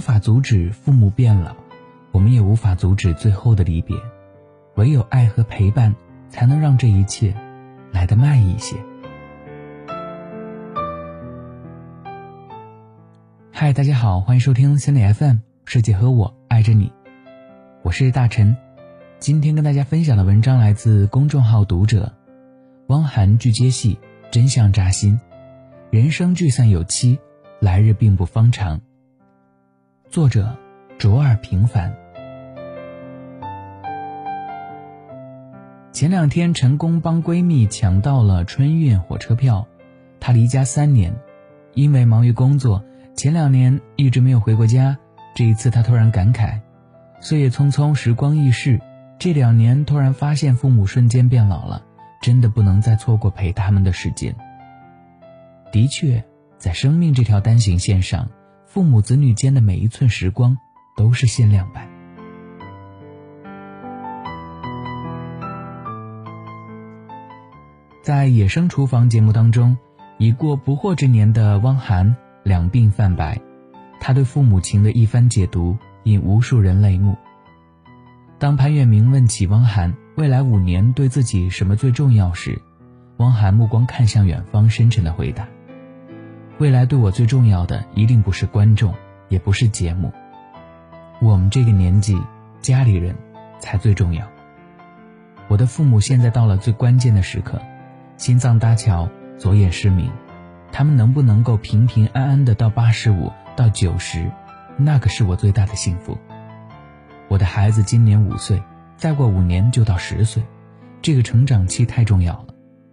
[0.00, 1.54] 无法阻止父母变老，
[2.10, 3.94] 我们也无法阻止最后的离别，
[4.76, 5.94] 唯有爱和陪伴，
[6.30, 7.34] 才能让这一切
[7.92, 8.76] 来得慢一些。
[13.52, 15.36] 嗨，大家好，欢迎收听心理 FM，
[15.66, 16.90] 世界和我爱着你，
[17.82, 18.56] 我是大陈。
[19.18, 22.10] 今天跟大家分享的文章来自公众号读者，
[22.86, 23.98] 汪涵剧接戏，
[24.30, 25.20] 真相扎心，
[25.90, 27.18] 人生聚散有期，
[27.60, 28.80] 来日并不方长。
[30.10, 30.58] 作者
[30.98, 31.94] 卓尔平凡。
[35.92, 39.68] 前两天成功帮闺蜜抢到了春运火车票，
[40.18, 41.14] 她离家三年，
[41.74, 42.84] 因为忙于工作。
[43.14, 44.98] 前两年一直没有回过家，
[45.36, 46.58] 这一次她突然感慨：
[47.20, 48.80] 岁月匆匆，时光易逝。
[49.16, 51.84] 这两年突然发现父母瞬间变老了，
[52.20, 54.34] 真的不能再错过陪他们的时间。
[55.70, 56.24] 的确，
[56.58, 58.28] 在生命这条单行线上，
[58.72, 60.56] 父母子女间的每一寸时光
[60.96, 61.88] 都是限量版。
[68.00, 69.76] 在《野生厨房》节目当中，
[70.18, 72.14] 已过不惑之年的汪涵。
[72.44, 73.40] 两鬓泛白，
[74.00, 77.16] 他对父母情的一番解读引无数人泪目。
[78.38, 82.62] 当潘粤明问起汪涵未来五年对自己什么最重要时，
[83.16, 85.48] 汪涵目光看向远方，深沉的回答
[86.60, 88.94] ：“未来对我最重要的一定不是观众，
[89.30, 90.12] 也不是节目，
[91.18, 92.20] 我们这个年纪，
[92.60, 93.16] 家里人
[93.58, 94.28] 才最重要。
[95.48, 97.58] 我的父母现在到了最关键的时刻，
[98.18, 99.08] 心脏搭桥，
[99.38, 100.10] 左眼失明。”
[100.70, 104.30] 他们能不能够平平安安的到八十五到九十，
[104.76, 106.18] 那个是我最大的幸福。
[107.28, 108.62] 我的孩子今年五岁，
[108.98, 110.42] 再过五年就到十岁，
[111.00, 112.48] 这个成长期太重要了。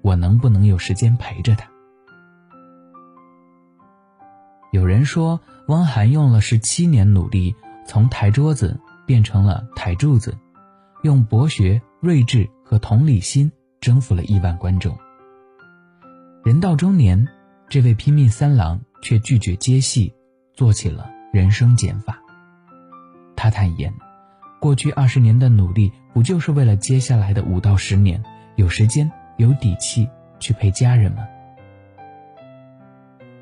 [0.00, 1.69] 我能不能有时间陪着他？
[4.70, 7.54] 有人说，汪涵用了十七年努力，
[7.86, 10.36] 从台桌子变成了台柱子，
[11.02, 13.50] 用博学、睿智和同理心
[13.80, 14.96] 征服了亿万观众。
[16.44, 17.26] 人到中年。
[17.68, 20.12] 这位拼命三郎却拒绝接戏，
[20.54, 22.18] 做起了人生减法。
[23.36, 23.94] 他坦言，
[24.60, 28.20] 过去二十年的努力，不就是为了接下来的五到十年
[28.56, 30.08] 有时间、有底气
[30.40, 31.22] 去陪家人吗？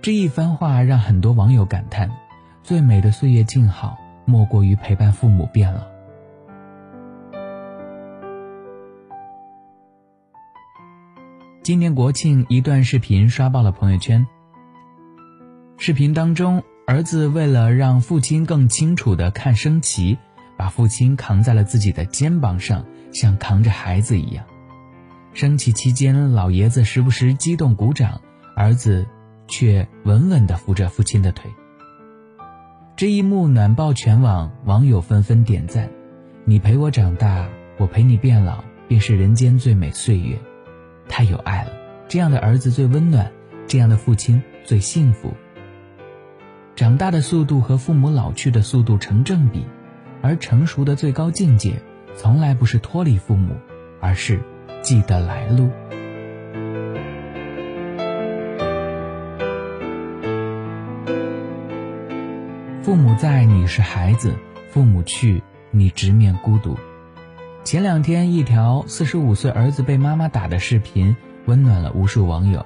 [0.08, 2.10] 这一番话让很多网友感叹：
[2.62, 5.82] 最美的岁月静好，莫过于陪伴父母变老。
[11.62, 14.26] 今年国庆，一段视频刷爆了朋友圈。
[15.76, 20.16] 视频当中，儿子为了让父亲更清楚的看升旗，
[20.56, 22.82] 把父亲扛在了自己的肩膀上，
[23.12, 24.46] 像扛着孩子一样。
[25.34, 28.22] 升旗期间，老爷子时不时激动鼓掌，
[28.56, 29.06] 儿子
[29.48, 31.50] 却稳稳地扶着父亲的腿。
[32.94, 35.88] 这一幕暖爆全网，网友纷纷点赞
[36.44, 37.48] ：“你陪我长大，
[37.78, 40.38] 我陪你变老，便是人间最美岁月。”
[41.08, 41.72] 太有爱了，
[42.06, 43.32] 这样的儿子最温暖，
[43.66, 45.32] 这样的父亲最幸福。
[46.76, 49.64] 长大的速度和父母老去的速度成正比，
[50.22, 51.80] 而成熟的最高境界，
[52.14, 53.54] 从来不是脱离父母，
[54.00, 54.40] 而是
[54.82, 55.70] 记得来路。
[62.88, 64.30] 父母在，你是孩子；
[64.70, 66.74] 父母去，你直面孤独。
[67.62, 72.64] 前两天，一条四十五岁儿子被妈妈打的视频温暖了无数网友。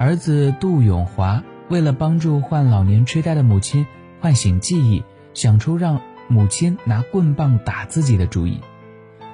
[0.00, 3.86] 儿子杜永华为了帮助患老年痴呆的母亲
[4.20, 8.60] 唤醒记忆，想出让母亲拿棍棒打自己的主意。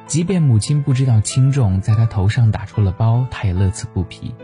[0.07, 4.35] 即便母亲不知道轻重，在他头上打出了包，他也乐此不疲。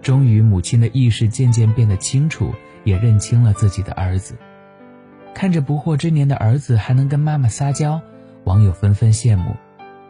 [0.00, 4.38] 终于，母亲的意识渐渐变得清楚，也认清了自己的儿子。
[5.34, 8.00] 看着不惑之年的儿子还能跟妈妈撒娇，
[8.44, 9.56] 网友纷纷羡慕。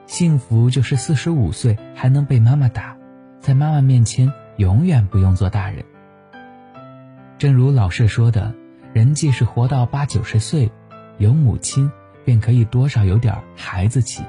[0.07, 2.97] 幸福就是四十五岁还能被妈妈打，
[3.41, 5.85] 在妈妈面前永远不用做大人。
[7.39, 8.53] 正如老舍说的
[8.93, 10.71] ：“人既是活到八九十岁，
[11.19, 11.91] 有母亲
[12.25, 14.23] 便可以多少有点孩子气。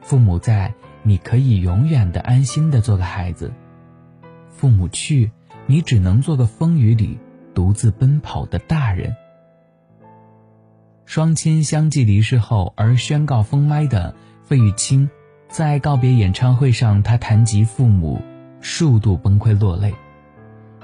[0.00, 3.50] 父母在，你可以永远的安心的做个孩子；
[4.50, 5.30] 父母去，
[5.66, 7.18] 你只能做个风雨里
[7.54, 9.14] 独自奔跑的大人。”
[11.14, 15.08] 双亲相继离世后而宣告封麦的费玉清，
[15.48, 18.20] 在告别演唱会上，他谈及父母，
[18.60, 19.94] 数度崩溃落泪。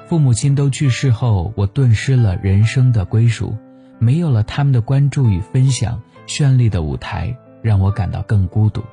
[0.06, 3.56] 父母亲都去世后，我顿失了人生的归属，
[3.98, 8.84] 没有了他们的关注与分享，绚丽的舞台让我感到更孤独。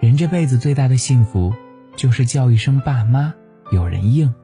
[0.00, 1.54] 人这辈子最大的幸福，
[1.94, 3.32] 就是叫一声爸妈，
[3.70, 4.34] 有人应。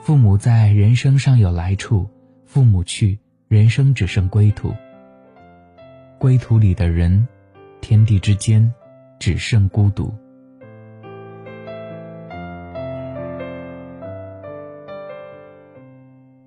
[0.00, 2.08] 父母在人生上有来处。
[2.46, 3.18] 父母去，
[3.56, 4.74] 人生只剩归途。
[6.18, 7.26] 归途里的人，
[7.80, 8.70] 天地之间，
[9.18, 10.12] 只剩孤独。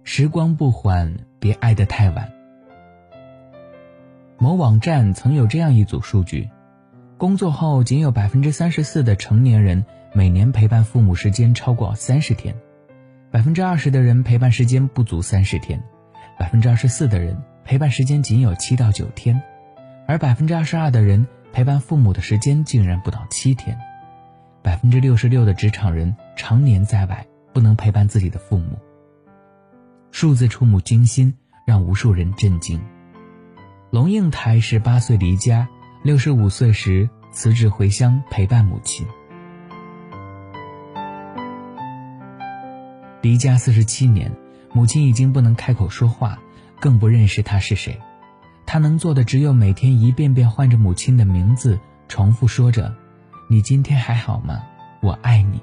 [0.04, 2.32] 时光不缓，别爱得太晚。
[4.38, 6.48] 某网站曾有这样一组数据：
[7.18, 9.84] 工作后仅有百分之三十四的成年人
[10.14, 12.56] 每年陪伴父母时间超过三十天，
[13.32, 15.84] 百分之二十的人陪伴时间不足三十天，
[16.40, 19.40] 百分之二十四的人陪伴时间仅有七到九天，
[20.08, 23.78] 而百分之二十二的人陪伴父母的时间竟然不到七天，
[24.64, 28.80] 百分之六十六的职场人常年在外，不能陪伴自己的父母。
[30.12, 31.32] 数字触目惊心，
[31.66, 32.82] 让无数人震惊。
[33.92, 35.68] 龙应台十八岁离家，
[36.04, 39.06] 六十五岁时辞职回乡陪伴母亲。
[43.22, 44.32] 离家四十七年，
[44.72, 46.38] 母亲已经不能开口说话，
[46.80, 48.00] 更不认识他是谁。
[48.66, 52.94] 他能做的只有每天一遍遍唤着母亲的名字，重复说着
[53.50, 54.62] ：“你今天还好吗？
[55.02, 55.62] 我爱你。”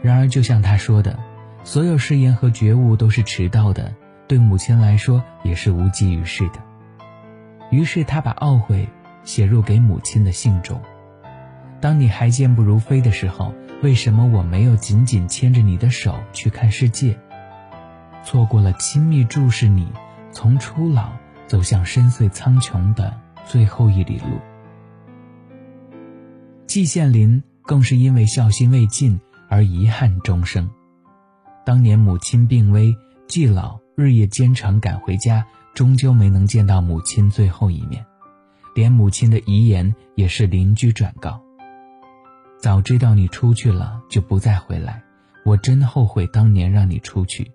[0.00, 1.18] 然而，就像他说的。
[1.64, 3.92] 所有誓言和觉悟都是迟到的，
[4.28, 6.62] 对母亲来说也是无济于事的。
[7.70, 8.88] 于是他把懊悔
[9.24, 10.80] 写入给母亲的信中
[11.82, 13.52] ：“当你还健步如飞的时候，
[13.82, 17.18] 为什么我没有紧紧牵着你的手去看世界？
[18.28, 19.90] 错过了亲密注视你
[20.32, 21.12] 从初老
[21.46, 24.38] 走向深邃苍穹的最后一里路。”
[26.68, 30.68] 季羡林更是因为孝心未尽而遗憾终生。
[31.64, 32.94] 当年母亲病危，
[33.26, 38.04] 季老日夜兼程赶回家，终究没能见到母亲最后一面，
[38.74, 41.40] 连母亲的遗言也是邻居转告。
[42.60, 45.02] 早知道你出去了就不再回来，
[45.46, 47.50] 我真后悔当年让你出去。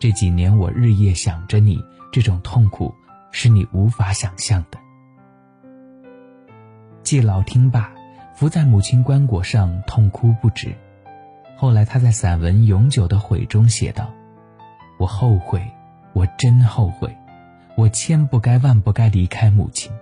[0.00, 1.78] 这几年我日夜想着你，
[2.10, 2.94] 这种痛苦
[3.32, 4.78] 是你无法想象的。
[7.02, 7.92] 季老听罢，
[8.34, 10.74] 伏在母亲棺椁上痛哭不止。
[11.54, 14.10] 后来，他在散文《永久的悔》中写道
[14.98, 15.62] ：“我后悔，
[16.14, 17.14] 我真后悔，
[17.76, 19.92] 我千不该万不该离开母亲。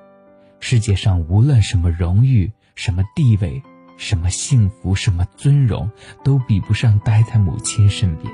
[0.61, 3.61] 世界上无论什么荣誉、什么地位、
[3.97, 5.91] 什么幸福、什么尊荣，
[6.23, 8.33] 都比不上待在母亲身边。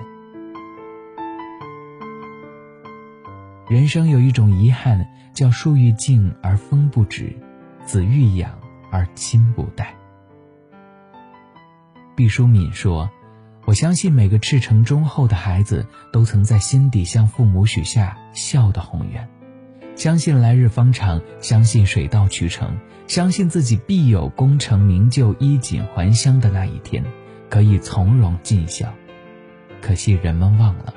[3.68, 7.34] 人生有一种遗憾，叫树欲静而风不止，
[7.86, 8.58] 子欲养
[8.90, 9.94] 而亲不待。”
[12.14, 13.10] 毕淑敏说
[13.64, 19.26] ：“我相信每个赤诚忠厚的孩子都曾在心底向父母许下孝的宏愿，
[19.96, 22.76] 相信来日方长，相信水到渠成，
[23.06, 27.02] 相信自己必有功成名就、衣锦还乡的那一天，
[27.48, 28.92] 可以从容尽孝。
[29.80, 30.94] 可惜人们忘了，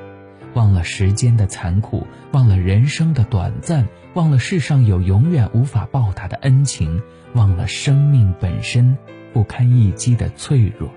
[0.54, 7.02] 忘了时间的残酷，忘了人生的短暂，忘了世上有永远无法报答的恩情，
[7.34, 8.98] 忘了生命本身
[9.34, 10.90] 不堪一击的脆弱。”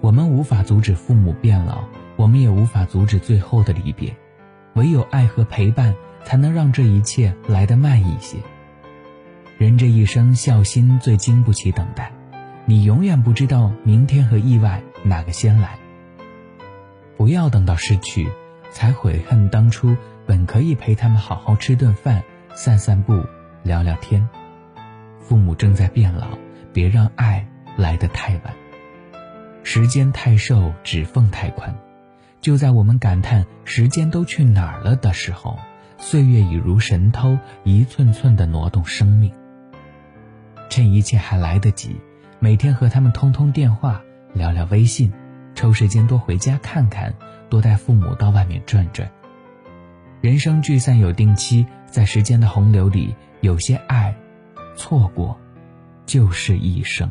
[0.00, 1.84] 我们无法阻止父母变老，
[2.16, 4.14] 我们也无法阻止最后的离别，
[4.74, 5.94] 唯有爱和陪伴，
[6.24, 8.36] 才能让这一切来得慢一些。
[9.56, 12.12] 人这一生，孝心最经不起等待，
[12.66, 15.78] 你永远不知道明天和意外哪个先来。
[17.16, 18.28] 不要等到失去，
[18.72, 19.96] 才悔恨当初
[20.26, 22.24] 本可以陪他们好好吃顿饭、
[22.56, 23.22] 散散步、
[23.62, 24.28] 聊聊天。
[25.20, 26.36] 父母正在变老，
[26.72, 27.46] 别让爱
[27.76, 28.54] 来得太晚。
[29.62, 31.74] 时间太瘦，指缝太宽。
[32.40, 35.58] 就在我们感叹时间都去哪儿了的时候，
[35.96, 39.32] 岁月已如神偷，一寸寸的挪动生命。
[40.68, 41.96] 趁一切还来得及，
[42.40, 44.02] 每天和他们通通电话，
[44.34, 45.12] 聊聊微信，
[45.54, 47.14] 抽时间多回家看看，
[47.48, 49.10] 多带父母到外面转转。
[50.20, 54.14] 人生聚散有定期，在时间的洪流里，有些爱，
[54.76, 55.38] 错过，
[56.04, 57.10] 就是一生。